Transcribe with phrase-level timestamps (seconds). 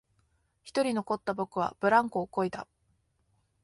[0.63, 2.67] 一人残った僕はブランコをこいだ